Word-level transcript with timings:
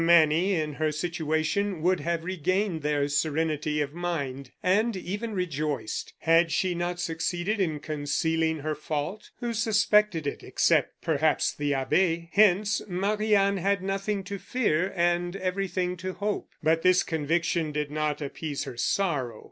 Many, 0.03 0.53
in 0.55 0.73
her 0.81 0.91
situation, 0.91 1.83
would 1.83 1.99
have 1.99 2.23
regained 2.23 2.81
their 2.81 3.07
serenity 3.07 3.81
of 3.81 3.93
mind, 3.93 4.49
and 4.63 4.97
even 4.97 5.31
rejoiced. 5.35 6.13
Had 6.21 6.51
she 6.51 6.73
not 6.73 6.99
succeeded 6.99 7.59
in 7.59 7.79
concealing 7.79 8.61
her 8.61 8.73
fault? 8.73 9.29
Who 9.41 9.53
suspected 9.53 10.25
it, 10.25 10.41
except, 10.41 11.03
perhaps, 11.03 11.53
the 11.53 11.75
abbe. 11.75 12.31
Hence, 12.33 12.81
Marie 12.87 13.35
Anne 13.35 13.57
had 13.57 13.83
nothing 13.83 14.23
to 14.23 14.39
fear, 14.39 14.91
and 14.95 15.35
everything 15.35 15.95
to 15.97 16.13
hope. 16.13 16.49
But 16.63 16.81
this 16.81 17.03
conviction 17.03 17.71
did 17.71 17.91
not 17.91 18.23
appease 18.23 18.63
her 18.63 18.77
sorrow. 18.77 19.39